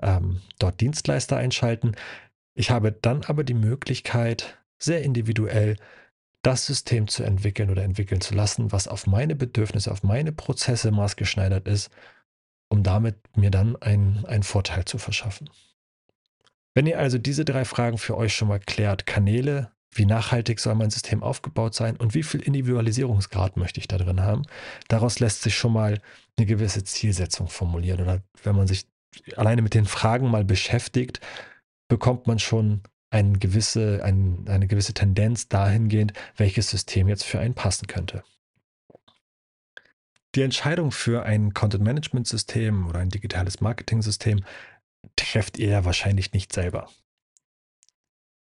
ähm, 0.00 0.40
dort 0.58 0.80
Dienstleister 0.80 1.36
einschalten. 1.36 1.92
Ich 2.54 2.70
habe 2.70 2.92
dann 2.92 3.24
aber 3.24 3.44
die 3.44 3.54
Möglichkeit, 3.54 4.58
sehr 4.78 5.02
individuell 5.02 5.76
das 6.42 6.66
System 6.66 7.06
zu 7.06 7.22
entwickeln 7.22 7.70
oder 7.70 7.82
entwickeln 7.82 8.20
zu 8.20 8.34
lassen, 8.34 8.72
was 8.72 8.88
auf 8.88 9.06
meine 9.06 9.36
Bedürfnisse, 9.36 9.92
auf 9.92 10.02
meine 10.02 10.32
Prozesse 10.32 10.90
maßgeschneidert 10.90 11.68
ist, 11.68 11.90
um 12.68 12.82
damit 12.82 13.16
mir 13.36 13.50
dann 13.50 13.76
einen, 13.76 14.24
einen 14.24 14.42
Vorteil 14.42 14.84
zu 14.84 14.98
verschaffen. 14.98 15.50
Wenn 16.74 16.86
ihr 16.86 16.98
also 16.98 17.18
diese 17.18 17.44
drei 17.44 17.64
Fragen 17.64 17.98
für 17.98 18.16
euch 18.16 18.34
schon 18.34 18.48
mal 18.48 18.60
klärt, 18.60 19.04
Kanäle, 19.04 19.70
wie 19.92 20.06
nachhaltig 20.06 20.60
soll 20.60 20.74
mein 20.74 20.90
System 20.90 21.22
aufgebaut 21.22 21.74
sein 21.74 21.96
und 21.96 22.14
wie 22.14 22.22
viel 22.22 22.40
Individualisierungsgrad 22.40 23.56
möchte 23.56 23.80
ich 23.80 23.88
da 23.88 23.98
drin 23.98 24.22
haben, 24.22 24.42
daraus 24.88 25.18
lässt 25.18 25.42
sich 25.42 25.56
schon 25.56 25.72
mal 25.72 26.00
eine 26.36 26.46
gewisse 26.46 26.84
Zielsetzung 26.84 27.48
formulieren. 27.48 28.00
Oder 28.00 28.22
wenn 28.42 28.56
man 28.56 28.68
sich 28.68 28.86
alleine 29.36 29.62
mit 29.62 29.74
den 29.74 29.86
Fragen 29.86 30.30
mal 30.30 30.44
beschäftigt, 30.44 31.20
bekommt 31.88 32.26
man 32.26 32.38
schon 32.38 32.82
eine 33.10 33.38
gewisse, 33.38 34.04
ein, 34.04 34.44
eine 34.48 34.68
gewisse 34.68 34.94
Tendenz 34.94 35.48
dahingehend, 35.48 36.12
welches 36.36 36.70
System 36.70 37.08
jetzt 37.08 37.24
für 37.24 37.40
einen 37.40 37.54
passen 37.54 37.88
könnte. 37.88 38.22
Die 40.36 40.42
Entscheidung 40.42 40.92
für 40.92 41.24
ein 41.24 41.54
Content-Management-System 41.54 42.86
oder 42.86 43.00
ein 43.00 43.08
digitales 43.08 43.60
Marketing-System 43.60 44.44
trefft 45.16 45.58
ihr 45.58 45.70
ja 45.70 45.84
wahrscheinlich 45.84 46.32
nicht 46.32 46.52
selber. 46.52 46.88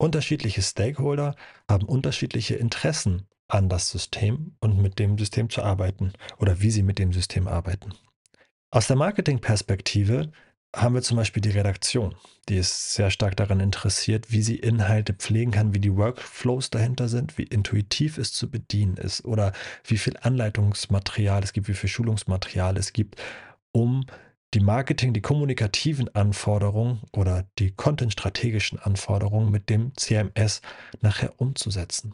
Unterschiedliche 0.03 0.61
Stakeholder 0.61 1.33
haben 1.69 1.85
unterschiedliche 1.85 2.55
Interessen 2.55 3.25
an 3.47 3.69
das 3.69 3.89
System 3.89 4.57
und 4.59 4.81
mit 4.81 4.99
dem 4.99 5.17
System 5.17 5.49
zu 5.49 5.63
arbeiten 5.63 6.11
oder 6.39 6.59
wie 6.59 6.71
sie 6.71 6.83
mit 6.83 6.99
dem 6.99 7.13
System 7.13 7.47
arbeiten. 7.47 7.93
Aus 8.69 8.87
der 8.87 8.97
Marketing-Perspektive 8.97 10.29
haben 10.75 10.93
wir 10.93 11.03
zum 11.03 11.15
Beispiel 11.15 11.39
die 11.39 11.51
Redaktion, 11.51 12.15
die 12.49 12.57
ist 12.57 12.91
sehr 12.91 13.11
stark 13.11 13.37
daran 13.37 13.61
interessiert, 13.61 14.29
wie 14.29 14.41
sie 14.41 14.57
Inhalte 14.57 15.13
pflegen 15.13 15.51
kann, 15.51 15.73
wie 15.73 15.79
die 15.79 15.95
Workflows 15.95 16.69
dahinter 16.69 17.07
sind, 17.07 17.37
wie 17.37 17.43
intuitiv 17.43 18.17
es 18.17 18.33
zu 18.33 18.51
bedienen 18.51 18.97
ist 18.97 19.23
oder 19.23 19.53
wie 19.85 19.97
viel 19.97 20.17
Anleitungsmaterial 20.19 21.43
es 21.43 21.53
gibt, 21.53 21.69
wie 21.69 21.75
viel 21.75 21.89
Schulungsmaterial 21.89 22.75
es 22.75 22.91
gibt, 22.91 23.21
um 23.71 24.05
die 24.53 24.59
Marketing, 24.59 25.13
die 25.13 25.21
kommunikativen 25.21 26.13
Anforderungen 26.13 27.01
oder 27.11 27.45
die 27.57 27.71
content-strategischen 27.71 28.79
Anforderungen 28.79 29.51
mit 29.51 29.69
dem 29.69 29.95
CMS 29.97 30.61
nachher 31.01 31.39
umzusetzen. 31.39 32.13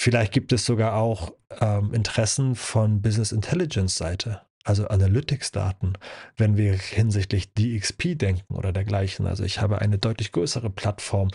Vielleicht 0.00 0.32
gibt 0.32 0.52
es 0.52 0.64
sogar 0.64 0.96
auch 0.96 1.32
ähm, 1.60 1.92
Interessen 1.92 2.54
von 2.54 3.00
Business 3.02 3.32
Intelligence 3.32 3.96
Seite, 3.96 4.42
also 4.64 4.88
Analytics-Daten, 4.88 5.94
wenn 6.36 6.56
wir 6.56 6.74
hinsichtlich 6.74 7.52
DXP 7.54 8.16
denken 8.18 8.54
oder 8.54 8.72
dergleichen. 8.72 9.26
Also 9.26 9.44
ich 9.44 9.60
habe 9.60 9.80
eine 9.80 9.98
deutlich 9.98 10.32
größere 10.32 10.70
Plattform, 10.70 11.30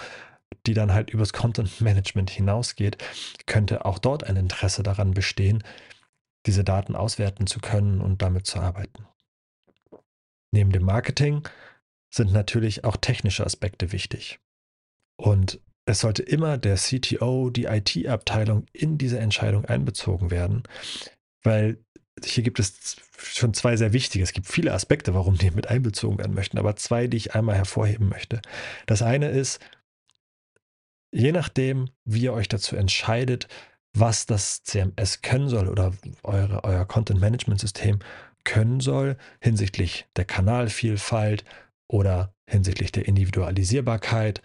die 0.65 0.73
dann 0.73 0.93
halt 0.93 1.09
übers 1.09 1.31
Content 1.33 1.79
Management 1.81 2.29
hinausgeht, 2.29 2.97
könnte 3.45 3.85
auch 3.85 3.99
dort 3.99 4.23
ein 4.23 4.35
Interesse 4.35 4.83
daran 4.83 5.11
bestehen, 5.11 5.63
diese 6.45 6.63
Daten 6.63 6.95
auswerten 6.95 7.47
zu 7.47 7.59
können 7.59 8.01
und 8.01 8.21
damit 8.21 8.45
zu 8.45 8.59
arbeiten. 8.59 9.05
Neben 10.51 10.71
dem 10.71 10.83
Marketing 10.83 11.47
sind 12.13 12.31
natürlich 12.31 12.83
auch 12.83 12.97
technische 12.97 13.45
Aspekte 13.45 13.91
wichtig. 13.91 14.39
Und 15.17 15.59
es 15.85 15.99
sollte 15.99 16.23
immer 16.23 16.57
der 16.57 16.75
CTO, 16.75 17.49
die 17.49 17.65
IT-Abteilung 17.65 18.65
in 18.73 18.97
diese 18.97 19.19
Entscheidung 19.19 19.65
einbezogen 19.65 20.31
werden, 20.31 20.63
weil 21.43 21.83
hier 22.23 22.43
gibt 22.43 22.59
es 22.59 22.97
schon 23.17 23.53
zwei 23.53 23.75
sehr 23.77 23.93
wichtige. 23.93 24.23
Es 24.23 24.33
gibt 24.33 24.47
viele 24.47 24.73
Aspekte, 24.73 25.13
warum 25.13 25.37
die 25.37 25.51
mit 25.51 25.67
einbezogen 25.67 26.17
werden 26.17 26.35
möchten, 26.35 26.57
aber 26.57 26.75
zwei, 26.75 27.07
die 27.07 27.17
ich 27.17 27.33
einmal 27.35 27.55
hervorheben 27.55 28.09
möchte. 28.09 28.41
Das 28.85 29.01
eine 29.01 29.29
ist, 29.29 29.59
je 31.11 31.31
nachdem, 31.31 31.89
wie 32.05 32.23
ihr 32.23 32.33
euch 32.33 32.47
dazu 32.47 32.75
entscheidet, 32.75 33.47
was 33.93 34.25
das 34.25 34.63
CMS 34.63 35.21
können 35.21 35.49
soll 35.49 35.67
oder 35.67 35.93
eure, 36.23 36.63
euer 36.63 36.85
Content-Management-System 36.85 37.99
können 38.49 38.79
soll 38.79 39.15
hinsichtlich 39.41 40.07
der 40.15 40.25
Kanalvielfalt 40.25 41.45
oder 41.87 42.33
hinsichtlich 42.49 42.91
der 42.91 43.07
Individualisierbarkeit, 43.07 44.41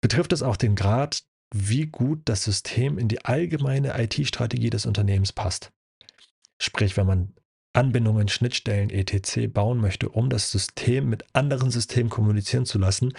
betrifft 0.00 0.32
es 0.32 0.42
auch 0.42 0.56
den 0.56 0.76
Grad, 0.76 1.24
wie 1.54 1.86
gut 1.86 2.22
das 2.24 2.42
System 2.42 2.96
in 2.96 3.08
die 3.08 3.22
allgemeine 3.22 4.02
IT-Strategie 4.02 4.70
des 4.70 4.86
Unternehmens 4.86 5.32
passt. 5.34 5.72
Sprich, 6.58 6.96
wenn 6.96 7.06
man 7.06 7.34
Anbindungen, 7.74 8.28
Schnittstellen, 8.28 8.88
etc. 8.88 9.52
bauen 9.52 9.78
möchte, 9.78 10.08
um 10.08 10.30
das 10.30 10.50
System 10.50 11.10
mit 11.10 11.24
anderen 11.34 11.70
Systemen 11.70 12.08
kommunizieren 12.08 12.64
zu 12.64 12.78
lassen, 12.78 13.12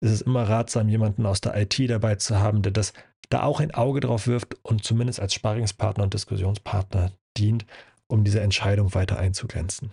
ist 0.00 0.10
es 0.10 0.20
immer 0.20 0.42
ratsam, 0.42 0.90
jemanden 0.90 1.24
aus 1.24 1.40
der 1.40 1.56
IT 1.56 1.78
dabei 1.88 2.16
zu 2.16 2.38
haben, 2.38 2.60
der 2.60 2.72
das 2.72 2.92
da 3.30 3.42
auch 3.42 3.60
ein 3.60 3.72
Auge 3.72 4.00
drauf 4.00 4.26
wirft 4.26 4.58
und 4.62 4.84
zumindest 4.84 5.18
als 5.18 5.32
Sparingspartner 5.32 6.04
und 6.04 6.12
Diskussionspartner 6.12 7.12
dient, 7.38 7.64
um 8.14 8.24
diese 8.24 8.40
Entscheidung 8.40 8.94
weiter 8.94 9.18
einzugrenzen. 9.18 9.90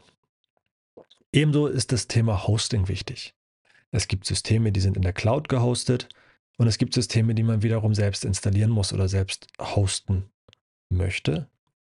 Ebenso 1.33 1.67
ist 1.67 1.91
das 1.91 2.07
Thema 2.07 2.47
Hosting 2.47 2.87
wichtig. 2.87 3.33
Es 3.89 4.07
gibt 4.07 4.25
Systeme, 4.25 4.71
die 4.71 4.79
sind 4.79 4.95
in 4.95 5.01
der 5.01 5.11
Cloud 5.11 5.49
gehostet 5.49 6.07
und 6.57 6.67
es 6.67 6.77
gibt 6.77 6.93
Systeme, 6.93 7.33
die 7.33 7.43
man 7.43 7.63
wiederum 7.63 7.95
selbst 7.95 8.23
installieren 8.23 8.69
muss 8.69 8.93
oder 8.93 9.07
selbst 9.07 9.47
hosten 9.59 10.29
möchte 10.89 11.49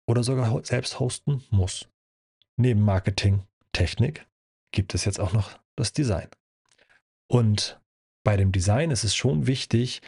oder 0.05 0.21
sogar 0.21 0.63
selbst 0.65 0.99
hosten 0.99 1.43
muss. 1.49 1.87
Neben 2.57 2.81
Marketing, 2.81 3.43
Technik 3.71 4.27
gibt 4.71 4.93
es 4.95 5.05
jetzt 5.05 5.19
auch 5.19 5.31
noch 5.31 5.57
das 5.75 5.93
Design. 5.93 6.27
Und 7.27 7.79
bei 8.23 8.35
dem 8.35 8.51
Design 8.51 8.91
ist 8.91 9.05
es 9.05 9.15
schon 9.15 9.47
wichtig 9.47 10.01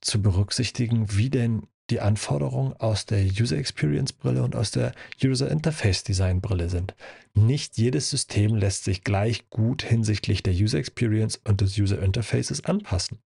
zu 0.00 0.22
berücksichtigen, 0.22 1.16
wie 1.16 1.30
denn 1.30 1.66
die 1.90 2.00
Anforderungen 2.00 2.72
aus 2.74 3.06
der 3.06 3.24
User 3.24 3.56
Experience 3.56 4.12
Brille 4.12 4.42
und 4.42 4.56
aus 4.56 4.70
der 4.70 4.92
User 5.22 5.50
Interface 5.50 6.02
Design 6.02 6.40
Brille 6.40 6.68
sind. 6.68 6.94
Nicht 7.34 7.78
jedes 7.78 8.10
System 8.10 8.56
lässt 8.56 8.84
sich 8.84 9.04
gleich 9.04 9.48
gut 9.50 9.82
hinsichtlich 9.82 10.42
der 10.42 10.54
User 10.54 10.78
Experience 10.78 11.40
und 11.44 11.60
des 11.60 11.78
User 11.78 12.02
Interfaces 12.02 12.64
anpassen. 12.64 13.18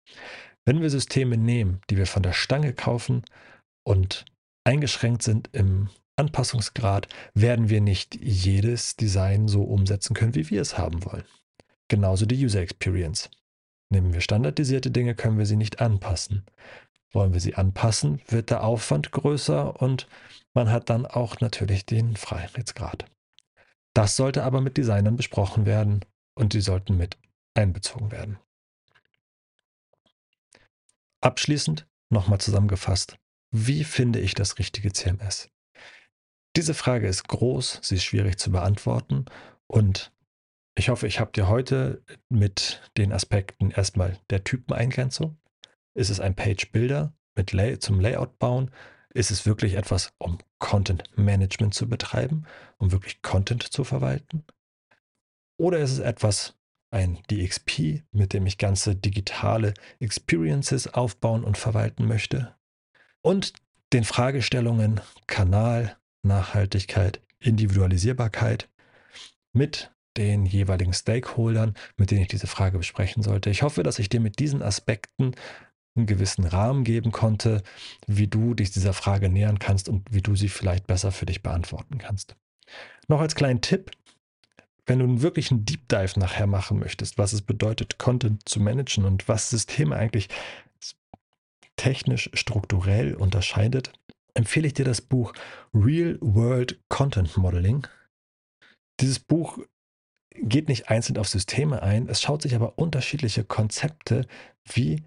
Wenn 0.65 0.81
wir 0.81 0.89
Systeme 0.89 1.37
nehmen, 1.37 1.81
die 1.89 1.97
wir 1.97 2.05
von 2.05 2.21
der 2.21 2.33
Stange 2.33 2.73
kaufen 2.73 3.23
und 3.83 4.25
eingeschränkt 4.63 5.23
sind 5.23 5.49
im 5.53 5.89
Anpassungsgrad, 6.17 7.07
werden 7.33 7.69
wir 7.69 7.81
nicht 7.81 8.15
jedes 8.21 8.95
Design 8.95 9.47
so 9.47 9.63
umsetzen 9.63 10.13
können, 10.13 10.35
wie 10.35 10.49
wir 10.49 10.61
es 10.61 10.77
haben 10.77 11.03
wollen. 11.05 11.23
Genauso 11.87 12.25
die 12.25 12.43
User 12.43 12.61
Experience. 12.61 13.29
Nehmen 13.89 14.13
wir 14.13 14.21
standardisierte 14.21 14.91
Dinge, 14.91 15.15
können 15.15 15.37
wir 15.37 15.45
sie 15.45 15.57
nicht 15.57 15.81
anpassen. 15.81 16.45
Wollen 17.11 17.33
wir 17.33 17.41
sie 17.41 17.55
anpassen, 17.55 18.21
wird 18.27 18.49
der 18.49 18.63
Aufwand 18.63 19.11
größer 19.11 19.81
und 19.81 20.07
man 20.53 20.71
hat 20.71 20.89
dann 20.89 21.05
auch 21.05 21.39
natürlich 21.39 21.85
den 21.85 22.15
Freiheitsgrad. 22.15 23.05
Das 23.93 24.15
sollte 24.15 24.43
aber 24.43 24.61
mit 24.61 24.77
Designern 24.77 25.17
besprochen 25.17 25.65
werden 25.65 26.05
und 26.35 26.53
sie 26.53 26.61
sollten 26.61 26.97
mit 26.97 27.17
einbezogen 27.53 28.11
werden. 28.11 28.39
Abschließend 31.21 31.87
nochmal 32.09 32.39
zusammengefasst, 32.39 33.17
wie 33.53 33.83
finde 33.83 34.19
ich 34.19 34.33
das 34.33 34.57
richtige 34.59 34.93
CMS? 34.93 35.49
Diese 36.55 36.73
Frage 36.73 37.07
ist 37.07 37.27
groß, 37.27 37.79
sie 37.81 37.95
ist 37.95 38.03
schwierig 38.03 38.37
zu 38.37 38.51
beantworten 38.51 39.25
und 39.67 40.11
ich 40.77 40.89
hoffe, 40.89 41.05
ich 41.05 41.19
habe 41.19 41.31
dir 41.31 41.47
heute 41.47 42.03
mit 42.29 42.81
den 42.97 43.11
Aspekten 43.11 43.71
erstmal 43.71 44.17
der 44.29 44.43
Typeneingrenzung, 44.43 45.37
ist 45.93 46.09
es 46.09 46.19
ein 46.19 46.35
Page-Builder 46.35 47.13
mit 47.35 47.51
Lay 47.51 47.79
zum 47.79 47.99
Layout 47.99 48.39
bauen? 48.39 48.71
Ist 49.13 49.31
es 49.31 49.45
wirklich 49.45 49.73
etwas, 49.73 50.13
um 50.17 50.37
Content 50.59 51.03
Management 51.17 51.73
zu 51.73 51.87
betreiben, 51.87 52.45
um 52.77 52.91
wirklich 52.91 53.21
Content 53.21 53.63
zu 53.63 53.83
verwalten? 53.83 54.45
Oder 55.57 55.79
ist 55.79 55.91
es 55.91 55.99
etwas, 55.99 56.55
ein 56.91 57.19
DXP, 57.29 58.03
mit 58.11 58.33
dem 58.33 58.45
ich 58.45 58.57
ganze 58.57 58.95
digitale 58.95 59.73
Experiences 59.99 60.87
aufbauen 60.87 61.43
und 61.43 61.57
verwalten 61.57 62.07
möchte? 62.07 62.55
Und 63.21 63.53
den 63.93 64.03
Fragestellungen 64.03 65.01
Kanal, 65.27 65.97
Nachhaltigkeit, 66.23 67.21
Individualisierbarkeit 67.39 68.69
mit 69.53 69.91
den 70.17 70.45
jeweiligen 70.45 70.93
Stakeholdern, 70.93 71.75
mit 71.97 72.11
denen 72.11 72.21
ich 72.21 72.27
diese 72.27 72.47
Frage 72.47 72.77
besprechen 72.77 73.23
sollte. 73.23 73.49
Ich 73.49 73.63
hoffe, 73.63 73.83
dass 73.83 73.99
ich 73.99 74.09
dir 74.09 74.19
mit 74.19 74.39
diesen 74.39 74.61
Aspekten 74.61 75.33
einen 75.95 76.05
gewissen 76.05 76.45
Rahmen 76.45 76.83
geben 76.83 77.11
konnte, 77.11 77.63
wie 78.07 78.27
du 78.27 78.53
dich 78.53 78.71
dieser 78.71 78.93
Frage 78.93 79.29
nähern 79.29 79.59
kannst 79.59 79.89
und 79.89 80.13
wie 80.13 80.21
du 80.21 80.35
sie 80.35 80.49
vielleicht 80.49 80.87
besser 80.87 81.11
für 81.11 81.25
dich 81.25 81.43
beantworten 81.43 81.97
kannst. 81.97 82.35
Noch 83.07 83.19
als 83.19 83.35
kleinen 83.35 83.61
Tipp, 83.61 83.91
wenn 84.85 84.99
du 84.99 85.21
wirklich 85.21 85.51
einen 85.51 85.65
Deep 85.65 85.87
Dive 85.89 86.19
nachher 86.19 86.47
machen 86.47 86.79
möchtest, 86.79 87.17
was 87.17 87.33
es 87.33 87.41
bedeutet, 87.41 87.97
Content 87.97 88.47
zu 88.47 88.59
managen 88.59 89.05
und 89.05 89.27
was 89.27 89.49
Systeme 89.49 89.95
eigentlich 89.95 90.29
technisch 91.75 92.29
strukturell 92.33 93.15
unterscheidet, 93.15 93.91
empfehle 94.33 94.67
ich 94.67 94.73
dir 94.73 94.85
das 94.85 95.01
Buch 95.01 95.33
Real 95.73 96.17
World 96.21 96.79
Content 96.89 97.35
Modeling. 97.37 97.87
Dieses 98.99 99.19
Buch 99.19 99.59
geht 100.35 100.69
nicht 100.69 100.89
einzeln 100.89 101.17
auf 101.17 101.27
Systeme 101.27 101.81
ein, 101.81 102.07
es 102.07 102.21
schaut 102.21 102.41
sich 102.41 102.55
aber 102.55 102.77
unterschiedliche 102.77 103.43
Konzepte 103.43 104.25
wie 104.65 105.03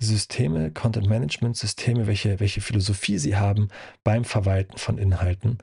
Systeme, 0.00 0.70
Content-Management-Systeme, 0.70 2.06
welche, 2.06 2.40
welche 2.40 2.60
Philosophie 2.60 3.18
sie 3.18 3.36
haben 3.36 3.68
beim 4.04 4.24
Verwalten 4.24 4.78
von 4.78 4.98
Inhalten. 4.98 5.58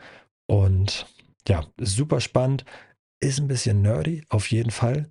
Und 0.48 1.06
ja, 1.48 1.66
super 1.80 2.20
spannend, 2.20 2.66
ist 3.20 3.40
ein 3.40 3.48
bisschen 3.48 3.82
nerdy, 3.82 4.24
auf 4.30 4.52
jeden 4.52 4.72
Fall. 4.72 5.10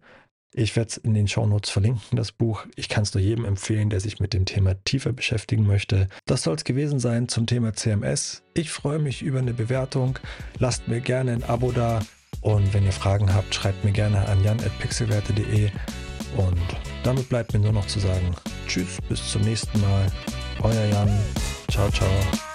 Ich 0.56 0.76
werde 0.76 0.88
es 0.90 0.96
in 0.98 1.14
den 1.14 1.26
Shownotes 1.26 1.70
verlinken, 1.70 2.16
das 2.16 2.30
Buch. 2.30 2.64
Ich 2.76 2.88
kann 2.88 3.02
es 3.02 3.12
nur 3.12 3.22
jedem 3.22 3.44
empfehlen, 3.44 3.90
der 3.90 3.98
sich 3.98 4.20
mit 4.20 4.32
dem 4.32 4.44
Thema 4.44 4.74
tiefer 4.84 5.12
beschäftigen 5.12 5.66
möchte. 5.66 6.06
Das 6.26 6.44
soll 6.44 6.54
es 6.54 6.62
gewesen 6.62 7.00
sein 7.00 7.26
zum 7.26 7.46
Thema 7.46 7.72
CMS. 7.72 8.44
Ich 8.54 8.70
freue 8.70 9.00
mich 9.00 9.22
über 9.22 9.40
eine 9.40 9.52
Bewertung. 9.52 10.18
Lasst 10.58 10.86
mir 10.86 11.00
gerne 11.00 11.32
ein 11.32 11.42
Abo 11.42 11.72
da. 11.72 12.00
Und 12.40 12.72
wenn 12.72 12.84
ihr 12.84 12.92
Fragen 12.92 13.34
habt, 13.34 13.52
schreibt 13.52 13.84
mir 13.84 13.92
gerne 13.92 14.28
an 14.28 14.44
jan.pixelwerte.de. 14.44 15.70
Und 16.36 16.93
damit 17.04 17.28
bleibt 17.28 17.52
mir 17.52 17.60
nur 17.60 17.72
noch 17.72 17.86
zu 17.86 18.00
sagen, 18.00 18.34
tschüss, 18.66 18.98
bis 19.08 19.30
zum 19.30 19.42
nächsten 19.42 19.80
Mal. 19.80 20.10
Euer 20.62 20.86
Jan. 20.86 21.10
Ciao, 21.70 21.90
ciao. 21.90 22.53